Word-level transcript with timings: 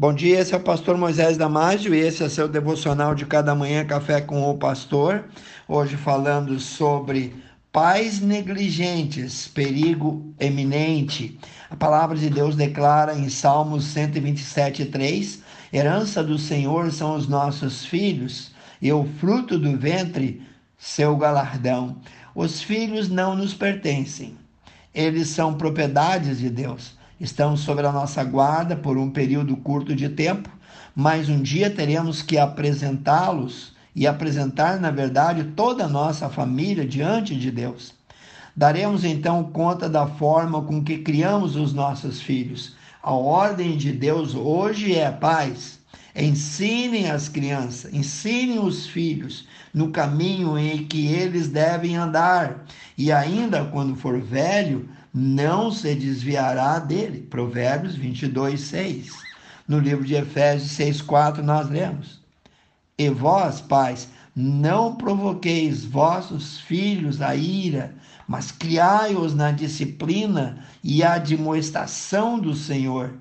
Bom 0.00 0.14
dia, 0.14 0.40
esse 0.40 0.54
é 0.54 0.56
o 0.56 0.60
pastor 0.60 0.96
Moisés 0.96 1.36
Damásio 1.36 1.94
e 1.94 1.98
esse 1.98 2.24
é 2.24 2.28
seu 2.30 2.48
devocional 2.48 3.14
de 3.14 3.26
cada 3.26 3.54
manhã 3.54 3.84
Café 3.84 4.18
com 4.18 4.48
o 4.48 4.56
Pastor. 4.56 5.26
Hoje 5.68 5.94
falando 5.94 6.58
sobre 6.58 7.36
pais 7.70 8.18
negligentes, 8.18 9.46
perigo 9.46 10.32
eminente. 10.40 11.38
A 11.68 11.76
palavra 11.76 12.16
de 12.16 12.30
Deus 12.30 12.56
declara 12.56 13.14
em 13.14 13.28
Salmos 13.28 13.84
127:3, 13.94 15.42
herança 15.70 16.24
do 16.24 16.38
Senhor 16.38 16.90
são 16.90 17.14
os 17.14 17.28
nossos 17.28 17.84
filhos 17.84 18.52
e 18.80 18.90
o 18.90 19.06
fruto 19.18 19.58
do 19.58 19.76
ventre 19.76 20.40
seu 20.78 21.14
galardão. 21.14 22.00
Os 22.34 22.62
filhos 22.62 23.10
não 23.10 23.36
nos 23.36 23.52
pertencem. 23.52 24.34
Eles 24.94 25.28
são 25.28 25.52
propriedades 25.58 26.38
de 26.38 26.48
Deus 26.48 26.98
estão 27.20 27.56
sob 27.56 27.84
a 27.84 27.92
nossa 27.92 28.24
guarda 28.24 28.74
por 28.74 28.96
um 28.96 29.10
período 29.10 29.56
curto 29.56 29.94
de 29.94 30.08
tempo, 30.08 30.48
mas 30.96 31.28
um 31.28 31.42
dia 31.42 31.68
teremos 31.68 32.22
que 32.22 32.38
apresentá-los 32.38 33.72
e 33.94 34.06
apresentar, 34.06 34.80
na 34.80 34.90
verdade, 34.90 35.44
toda 35.54 35.84
a 35.84 35.88
nossa 35.88 36.28
família 36.28 36.86
diante 36.86 37.36
de 37.36 37.50
Deus. 37.50 37.92
Daremos 38.56 39.04
então 39.04 39.44
conta 39.44 39.88
da 39.88 40.06
forma 40.06 40.62
com 40.62 40.82
que 40.82 40.98
criamos 40.98 41.56
os 41.56 41.72
nossos 41.72 42.20
filhos. 42.20 42.74
A 43.02 43.12
ordem 43.12 43.76
de 43.76 43.92
Deus 43.92 44.34
hoje 44.34 44.94
é 44.94 45.10
paz. 45.10 45.78
Ensinem 46.14 47.10
as 47.10 47.28
crianças, 47.28 47.92
ensinem 47.94 48.58
os 48.58 48.86
filhos 48.86 49.46
no 49.72 49.90
caminho 49.90 50.58
em 50.58 50.84
que 50.84 51.06
eles 51.06 51.48
devem 51.48 51.96
andar, 51.96 52.64
e 52.98 53.12
ainda 53.12 53.64
quando 53.64 53.94
for 53.94 54.20
velho, 54.20 54.88
não 55.12 55.70
se 55.70 55.94
desviará 55.94 56.78
dele. 56.78 57.22
Provérbios 57.22 57.94
22, 57.94 58.60
6. 58.60 59.12
No 59.66 59.78
livro 59.78 60.04
de 60.04 60.14
Efésios 60.14 60.70
6, 60.72 61.02
4, 61.02 61.42
nós 61.42 61.68
lemos: 61.68 62.20
E 62.98 63.08
vós, 63.08 63.60
pais, 63.60 64.08
não 64.34 64.94
provoqueis 64.94 65.84
vossos 65.84 66.60
filhos 66.60 67.20
a 67.20 67.34
ira, 67.34 67.94
mas 68.26 68.52
criai-os 68.52 69.34
na 69.34 69.50
disciplina 69.50 70.64
e 70.82 71.02
admoestação 71.02 72.38
do 72.38 72.54
Senhor. 72.54 73.14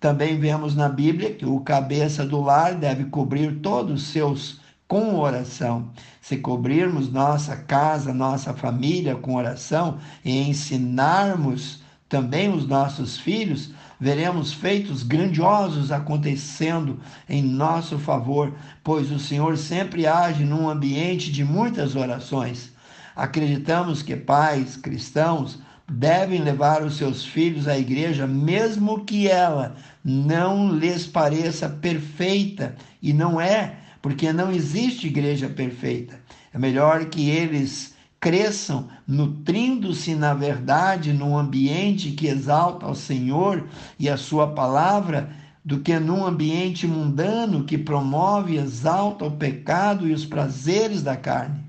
Também 0.00 0.38
vemos 0.38 0.74
na 0.74 0.88
Bíblia 0.88 1.32
que 1.32 1.46
o 1.46 1.60
cabeça 1.60 2.24
do 2.26 2.40
lar 2.40 2.74
deve 2.74 3.04
cobrir 3.04 3.60
todos 3.60 4.02
os 4.02 4.08
seus 4.08 4.60
com 4.86 5.18
oração. 5.18 5.90
Se 6.20 6.36
cobrirmos 6.36 7.10
nossa 7.10 7.56
casa, 7.56 8.12
nossa 8.12 8.54
família 8.54 9.16
com 9.16 9.36
oração 9.36 9.98
e 10.24 10.48
ensinarmos 10.48 11.82
também 12.08 12.52
os 12.52 12.66
nossos 12.66 13.18
filhos, 13.18 13.72
veremos 13.98 14.52
feitos 14.52 15.02
grandiosos 15.02 15.90
acontecendo 15.90 17.00
em 17.28 17.42
nosso 17.42 17.98
favor, 17.98 18.54
pois 18.82 19.10
o 19.10 19.18
Senhor 19.18 19.56
sempre 19.56 20.06
age 20.06 20.44
num 20.44 20.68
ambiente 20.68 21.32
de 21.32 21.44
muitas 21.44 21.96
orações. 21.96 22.72
Acreditamos 23.16 24.02
que 24.02 24.16
pais 24.16 24.76
cristãos 24.76 25.58
devem 25.90 26.40
levar 26.40 26.82
os 26.82 26.96
seus 26.96 27.24
filhos 27.24 27.68
à 27.68 27.78
igreja, 27.78 28.26
mesmo 28.26 29.04
que 29.04 29.28
ela 29.28 29.76
não 30.04 30.70
lhes 30.70 31.06
pareça 31.06 31.68
perfeita, 31.68 32.74
e 33.02 33.12
não 33.12 33.40
é 33.40 33.83
porque 34.04 34.34
não 34.34 34.52
existe 34.52 35.06
igreja 35.06 35.48
perfeita. 35.48 36.20
É 36.52 36.58
melhor 36.58 37.06
que 37.06 37.30
eles 37.30 37.94
cresçam 38.20 38.86
nutrindo-se 39.08 40.14
na 40.14 40.34
verdade 40.34 41.10
num 41.10 41.38
ambiente 41.38 42.10
que 42.10 42.26
exalta 42.26 42.84
ao 42.84 42.94
Senhor 42.94 43.66
e 43.98 44.06
a 44.10 44.18
sua 44.18 44.48
palavra 44.48 45.30
do 45.64 45.80
que 45.80 45.98
num 45.98 46.26
ambiente 46.26 46.86
mundano 46.86 47.64
que 47.64 47.78
promove 47.78 48.52
e 48.52 48.58
exalta 48.58 49.24
o 49.24 49.38
pecado 49.38 50.06
e 50.06 50.12
os 50.12 50.26
prazeres 50.26 51.02
da 51.02 51.16
carne. 51.16 51.64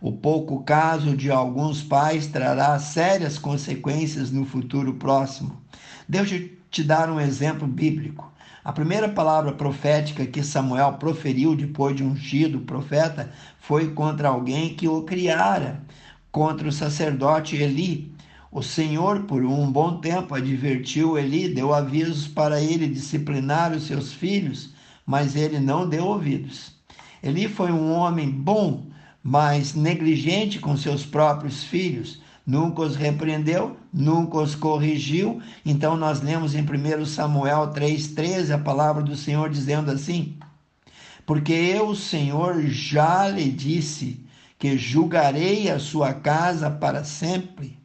O 0.00 0.10
pouco 0.10 0.64
caso 0.64 1.16
de 1.16 1.30
alguns 1.30 1.80
pais 1.80 2.26
trará 2.26 2.76
sérias 2.80 3.38
consequências 3.38 4.32
no 4.32 4.44
futuro 4.44 4.94
próximo. 4.94 5.62
Eu 6.12 6.26
te 6.70 6.82
dar 6.82 7.10
um 7.10 7.20
exemplo 7.20 7.66
bíblico. 7.66 8.30
A 8.64 8.72
primeira 8.72 9.08
palavra 9.08 9.52
profética 9.52 10.26
que 10.26 10.42
Samuel 10.42 10.94
proferiu 10.94 11.56
depois 11.56 11.96
de 11.96 12.04
ungido 12.04 12.60
profeta 12.60 13.32
foi 13.58 13.92
contra 13.92 14.28
alguém 14.28 14.74
que 14.74 14.86
o 14.86 15.02
criara, 15.02 15.82
contra 16.30 16.68
o 16.68 16.72
sacerdote 16.72 17.56
Eli. 17.56 18.12
O 18.52 18.62
Senhor, 18.62 19.22
por 19.22 19.44
um 19.44 19.70
bom 19.70 20.00
tempo, 20.00 20.34
advertiu 20.34 21.18
Eli, 21.18 21.48
deu 21.48 21.72
avisos 21.72 22.26
para 22.26 22.60
ele 22.60 22.86
disciplinar 22.86 23.72
os 23.72 23.84
seus 23.84 24.12
filhos, 24.12 24.74
mas 25.06 25.34
ele 25.34 25.58
não 25.58 25.88
deu 25.88 26.06
ouvidos. 26.06 26.72
Eli 27.22 27.48
foi 27.48 27.72
um 27.72 27.92
homem 27.92 28.30
bom, 28.30 28.86
mas 29.22 29.74
negligente 29.74 30.58
com 30.58 30.76
seus 30.76 31.04
próprios 31.04 31.64
filhos 31.64 32.20
nunca 32.48 32.80
os 32.80 32.96
repreendeu, 32.96 33.76
nunca 33.92 34.38
os 34.38 34.54
corrigiu. 34.54 35.42
Então 35.66 35.98
nós 35.98 36.22
lemos 36.22 36.54
em 36.54 36.62
1 36.62 37.04
Samuel 37.04 37.74
3,13 37.74 38.54
a 38.54 38.58
palavra 38.58 39.02
do 39.02 39.14
Senhor 39.14 39.50
dizendo 39.50 39.90
assim: 39.90 40.38
Porque 41.26 41.52
eu, 41.52 41.94
Senhor, 41.94 42.62
já 42.62 43.28
lhe 43.28 43.50
disse 43.50 44.24
que 44.58 44.78
julgarei 44.78 45.70
a 45.70 45.78
sua 45.78 46.14
casa 46.14 46.70
para 46.70 47.04
sempre, 47.04 47.78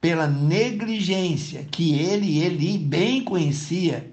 pela 0.00 0.26
negligência 0.26 1.62
que 1.70 1.94
ele, 1.98 2.38
ele 2.38 2.78
bem 2.78 3.22
conhecia, 3.22 4.10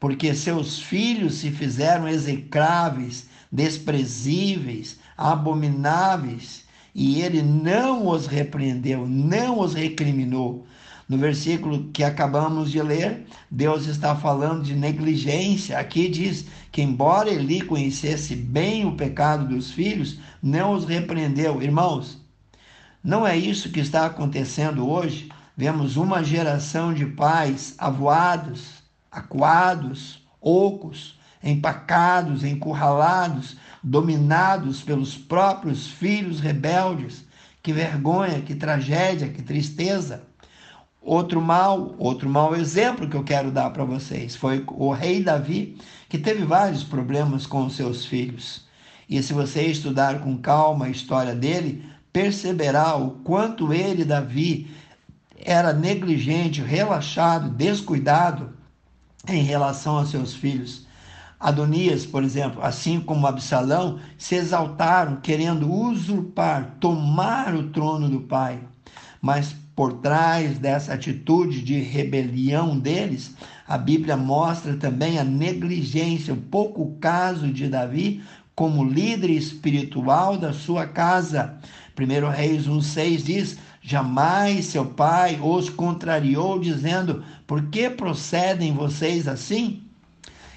porque 0.00 0.34
seus 0.34 0.80
filhos 0.80 1.36
se 1.36 1.52
fizeram 1.52 2.08
execráveis, 2.08 3.28
desprezíveis, 3.50 4.98
abomináveis 5.16 6.64
e 6.94 7.20
ele 7.20 7.42
não 7.42 8.06
os 8.06 8.26
repreendeu, 8.26 9.06
não 9.06 9.60
os 9.60 9.74
recriminou. 9.74 10.66
No 11.08 11.18
versículo 11.18 11.90
que 11.92 12.04
acabamos 12.04 12.70
de 12.70 12.80
ler, 12.80 13.26
Deus 13.50 13.86
está 13.86 14.14
falando 14.14 14.62
de 14.62 14.74
negligência. 14.74 15.78
Aqui 15.78 16.08
diz 16.08 16.46
que, 16.70 16.80
embora 16.80 17.30
Eli 17.30 17.60
conhecesse 17.60 18.34
bem 18.34 18.86
o 18.86 18.96
pecado 18.96 19.46
dos 19.46 19.70
filhos, 19.70 20.18
não 20.42 20.72
os 20.72 20.84
repreendeu. 20.84 21.62
Irmãos, 21.62 22.18
não 23.02 23.26
é 23.26 23.36
isso 23.36 23.70
que 23.70 23.80
está 23.80 24.06
acontecendo 24.06 24.88
hoje. 24.88 25.28
Vemos 25.56 25.96
uma 25.96 26.22
geração 26.22 26.94
de 26.94 27.04
pais 27.04 27.74
avoados, 27.76 28.82
acuados, 29.10 30.22
ocos, 30.40 31.18
empacados, 31.42 32.44
encurralados, 32.44 33.56
dominados 33.82 34.82
pelos 34.82 35.16
próprios 35.16 35.86
filhos 35.86 36.40
rebeldes. 36.40 37.24
Que 37.62 37.72
vergonha, 37.72 38.40
que 38.40 38.54
tragédia, 38.54 39.28
que 39.28 39.42
tristeza. 39.42 40.24
Outro 41.00 41.40
mal, 41.40 41.94
outro 41.98 42.28
mau 42.28 42.54
exemplo 42.54 43.08
que 43.08 43.16
eu 43.16 43.24
quero 43.24 43.50
dar 43.50 43.70
para 43.70 43.84
vocês 43.84 44.36
foi 44.36 44.64
o 44.68 44.92
rei 44.92 45.22
Davi, 45.22 45.76
que 46.08 46.16
teve 46.16 46.44
vários 46.44 46.84
problemas 46.84 47.44
com 47.46 47.66
os 47.66 47.74
seus 47.74 48.06
filhos. 48.06 48.64
E 49.08 49.20
se 49.22 49.32
você 49.32 49.66
estudar 49.66 50.20
com 50.20 50.38
calma 50.38 50.86
a 50.86 50.90
história 50.90 51.34
dele, 51.34 51.84
perceberá 52.12 52.96
o 52.96 53.10
quanto 53.24 53.72
ele, 53.72 54.04
Davi, 54.04 54.70
era 55.36 55.72
negligente, 55.72 56.62
relaxado, 56.62 57.50
descuidado 57.50 58.56
em 59.26 59.42
relação 59.42 59.98
aos 59.98 60.10
seus 60.10 60.34
filhos. 60.34 60.86
Adonias, 61.42 62.06
por 62.06 62.22
exemplo, 62.22 62.62
assim 62.62 63.00
como 63.00 63.26
Absalão, 63.26 63.98
se 64.16 64.36
exaltaram 64.36 65.16
querendo 65.16 65.68
usurpar, 65.68 66.76
tomar 66.78 67.52
o 67.52 67.68
trono 67.70 68.08
do 68.08 68.20
pai. 68.20 68.60
Mas 69.20 69.52
por 69.74 69.94
trás 69.94 70.56
dessa 70.56 70.94
atitude 70.94 71.60
de 71.62 71.80
rebelião 71.80 72.78
deles, 72.78 73.34
a 73.66 73.76
Bíblia 73.76 74.16
mostra 74.16 74.76
também 74.76 75.18
a 75.18 75.24
negligência, 75.24 76.32
o 76.32 76.36
pouco 76.36 76.96
caso 77.00 77.48
de 77.48 77.68
Davi 77.68 78.22
como 78.54 78.84
líder 78.84 79.30
espiritual 79.30 80.38
da 80.38 80.52
sua 80.52 80.86
casa. 80.86 81.58
1 81.98 82.28
Reis 82.30 82.68
1,6 82.68 83.16
diz: 83.24 83.58
Jamais 83.80 84.66
seu 84.66 84.86
pai 84.86 85.40
os 85.42 85.68
contrariou, 85.68 86.60
dizendo: 86.60 87.24
Por 87.48 87.64
que 87.64 87.90
procedem 87.90 88.72
vocês 88.72 89.26
assim? 89.26 89.82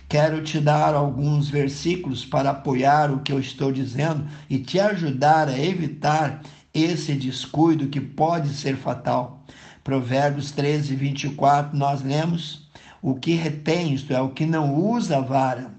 Quero 0.07 0.43
te 0.43 0.59
dar 0.59 0.93
alguns 0.93 1.49
versículos 1.49 2.23
para 2.23 2.51
apoiar 2.51 3.11
o 3.11 3.19
que 3.19 3.31
eu 3.31 3.39
estou 3.39 3.71
dizendo 3.71 4.27
e 4.49 4.59
te 4.59 4.79
ajudar 4.79 5.47
a 5.47 5.57
evitar 5.57 6.41
esse 6.73 7.13
descuido 7.15 7.87
que 7.87 7.99
pode 7.99 8.49
ser 8.49 8.77
fatal. 8.77 9.43
Provérbios 9.83 10.51
13, 10.51 10.95
24, 10.95 11.75
nós 11.77 12.03
lemos: 12.03 12.67
O 13.01 13.15
que 13.15 13.33
retém, 13.33 13.93
isto 13.93 14.13
é, 14.13 14.21
o 14.21 14.29
que 14.29 14.45
não 14.45 14.75
usa 14.75 15.17
a 15.17 15.21
vara, 15.21 15.71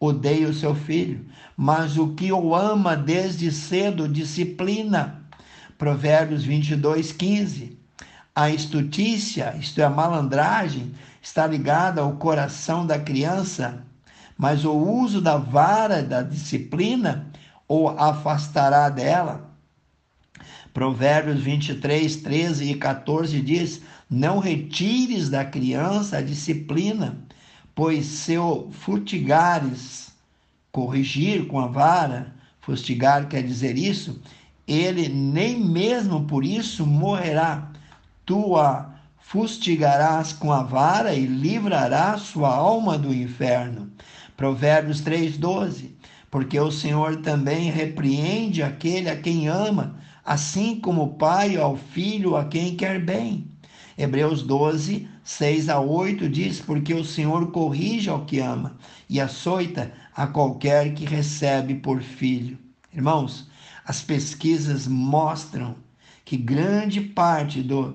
odeia 0.00 0.48
o 0.48 0.54
seu 0.54 0.74
filho, 0.74 1.26
mas 1.56 1.98
o 1.98 2.14
que 2.14 2.32
o 2.32 2.54
ama 2.54 2.96
desde 2.96 3.50
cedo 3.50 4.08
disciplina. 4.08 5.22
Provérbios 5.76 6.44
22, 6.44 7.12
15. 7.12 7.78
A 8.34 8.50
estutícia, 8.50 9.54
isto 9.58 9.80
é, 9.80 9.84
a 9.84 9.90
malandragem, 9.90 10.92
está 11.28 11.46
ligada 11.46 12.00
ao 12.00 12.12
coração 12.12 12.86
da 12.86 12.98
criança, 12.98 13.84
mas 14.36 14.64
o 14.64 14.72
uso 14.72 15.20
da 15.20 15.36
vara 15.36 16.02
da 16.02 16.22
disciplina 16.22 17.26
o 17.68 17.88
afastará 17.88 18.88
dela. 18.88 19.46
Provérbios 20.72 21.40
23, 21.40 22.16
13 22.16 22.70
e 22.70 22.74
14 22.74 23.40
diz: 23.42 23.82
Não 24.08 24.38
retires 24.38 25.28
da 25.28 25.44
criança 25.44 26.16
a 26.16 26.22
disciplina, 26.22 27.18
pois 27.74 28.06
se 28.06 28.38
o 28.38 28.70
fustigares, 28.70 30.10
corrigir 30.72 31.46
com 31.46 31.60
a 31.60 31.66
vara, 31.66 32.32
fustigar 32.62 33.28
quer 33.28 33.42
dizer 33.42 33.76
isso, 33.76 34.18
ele 34.66 35.10
nem 35.10 35.60
mesmo 35.60 36.24
por 36.24 36.42
isso 36.42 36.86
morrerá. 36.86 37.70
Tu 38.24 38.56
a 38.56 38.97
fustigarás 39.30 40.32
com 40.32 40.50
a 40.50 40.62
vara 40.62 41.12
e 41.12 41.26
livrarás 41.26 42.22
sua 42.22 42.48
alma 42.48 42.96
do 42.96 43.12
inferno. 43.12 43.90
Provérbios 44.34 45.02
3,12. 45.02 45.90
Porque 46.30 46.58
o 46.58 46.70
Senhor 46.70 47.16
também 47.16 47.70
repreende 47.70 48.62
aquele 48.62 49.10
a 49.10 49.20
quem 49.20 49.46
ama, 49.46 49.96
assim 50.24 50.80
como 50.80 51.02
o 51.02 51.14
pai 51.14 51.58
ao 51.58 51.76
filho 51.76 52.36
a 52.36 52.46
quem 52.46 52.74
quer 52.74 52.98
bem. 53.04 53.46
Hebreus 53.98 54.42
12, 54.42 55.06
6 55.22 55.68
a 55.68 55.78
8 55.78 56.26
diz: 56.26 56.60
Porque 56.60 56.94
o 56.94 57.04
Senhor 57.04 57.50
corrige 57.52 58.08
ao 58.08 58.24
que 58.24 58.38
ama 58.40 58.78
e 59.10 59.20
açoita 59.20 59.92
a 60.16 60.26
qualquer 60.26 60.94
que 60.94 61.04
recebe 61.04 61.74
por 61.74 62.00
filho. 62.00 62.58
Irmãos, 62.94 63.46
as 63.84 64.00
pesquisas 64.00 64.86
mostram 64.88 65.76
que 66.24 66.38
grande 66.38 67.02
parte 67.02 67.62
dos 67.62 67.94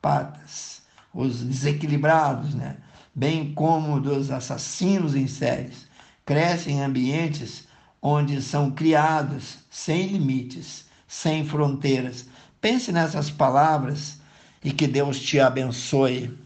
psicopatas, 0.00 0.80
os 1.12 1.42
desequilibrados, 1.42 2.54
né, 2.54 2.76
bem 3.14 3.52
como 3.52 4.00
dos 4.00 4.30
assassinos 4.30 5.14
em 5.14 5.26
séries, 5.26 5.86
crescem 6.24 6.78
em 6.78 6.82
ambientes 6.82 7.68
onde 8.00 8.40
são 8.40 8.70
criados 8.70 9.58
sem 9.70 10.06
limites, 10.06 10.86
sem 11.06 11.44
fronteiras. 11.44 12.26
Pense 12.60 12.90
nessas 12.90 13.30
palavras 13.30 14.20
e 14.64 14.72
que 14.72 14.86
Deus 14.86 15.20
te 15.20 15.38
abençoe. 15.38 16.36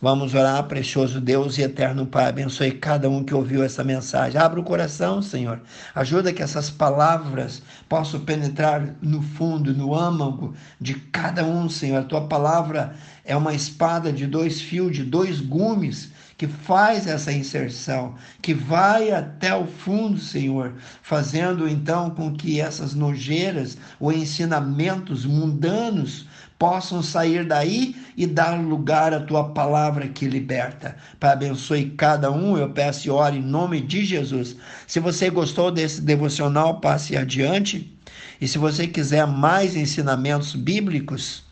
Vamos 0.00 0.32
orar, 0.32 0.62
precioso 0.68 1.20
Deus 1.20 1.58
e 1.58 1.62
eterno 1.62 2.06
Pai. 2.06 2.26
Abençoe 2.26 2.70
cada 2.70 3.10
um 3.10 3.24
que 3.24 3.34
ouviu 3.34 3.64
essa 3.64 3.82
mensagem. 3.82 4.40
Abra 4.40 4.60
o 4.60 4.62
coração, 4.62 5.20
Senhor. 5.20 5.60
Ajuda 5.92 6.32
que 6.32 6.40
essas 6.40 6.70
palavras 6.70 7.60
possam 7.88 8.20
penetrar 8.20 8.94
no 9.02 9.20
fundo, 9.20 9.74
no 9.74 9.92
âmago 9.92 10.54
de 10.80 10.94
cada 10.94 11.44
um, 11.44 11.68
Senhor. 11.68 11.98
A 11.98 12.04
tua 12.04 12.28
palavra 12.28 12.94
é 13.24 13.36
uma 13.36 13.52
espada 13.52 14.12
de 14.12 14.24
dois 14.24 14.60
fios, 14.60 14.94
de 14.94 15.02
dois 15.02 15.40
gumes 15.40 16.12
que 16.36 16.46
faz 16.46 17.08
essa 17.08 17.32
inserção, 17.32 18.14
que 18.40 18.54
vai 18.54 19.10
até 19.10 19.52
o 19.56 19.66
fundo, 19.66 20.16
Senhor, 20.18 20.74
fazendo 21.02 21.68
então 21.68 22.10
com 22.10 22.32
que 22.32 22.60
essas 22.60 22.94
nojeiras 22.94 23.76
ou 23.98 24.12
ensinamentos 24.12 25.26
mundanos 25.26 26.28
possam 26.58 27.02
sair 27.02 27.44
daí 27.44 27.94
e 28.16 28.26
dar 28.26 28.58
lugar 28.60 29.14
à 29.14 29.20
tua 29.20 29.50
palavra 29.50 30.08
que 30.08 30.26
liberta. 30.26 30.96
Pai, 31.20 31.32
abençoe 31.32 31.90
cada 31.90 32.32
um, 32.32 32.58
eu 32.58 32.70
peço 32.70 33.06
e 33.06 33.10
oro 33.10 33.36
em 33.36 33.42
nome 33.42 33.80
de 33.80 34.04
Jesus. 34.04 34.56
Se 34.86 34.98
você 34.98 35.30
gostou 35.30 35.70
desse 35.70 36.00
devocional, 36.00 36.80
passe 36.80 37.16
adiante. 37.16 37.94
E 38.40 38.48
se 38.48 38.58
você 38.58 38.88
quiser 38.88 39.26
mais 39.26 39.76
ensinamentos 39.76 40.54
bíblicos, 40.54 41.44